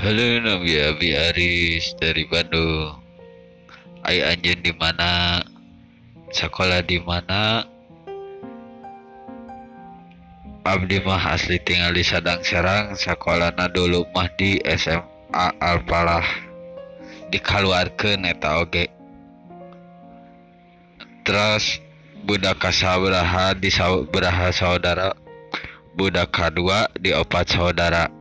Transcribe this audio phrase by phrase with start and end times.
[0.00, 2.96] Halo Nabi Abi Aris dari Bandung.
[4.00, 5.44] Ai anjen di mana?
[6.32, 7.68] Sekolah di mana?
[10.64, 16.24] Abdi mah asli tinggal di Sadang Serang, sekolahna dulu mah di SMA Al Falah.
[17.28, 18.88] Dikaluarkeun eta oge.
[21.28, 21.76] Terus
[22.24, 25.12] budak kasabraha di saudara
[25.92, 28.19] budak kedua di opat saudara